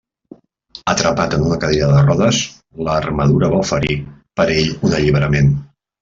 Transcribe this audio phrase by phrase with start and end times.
[0.91, 2.39] Atrapat en una cadira de rodes,
[2.87, 3.93] l'armadura va oferir
[4.41, 5.53] per a ell un alliberament.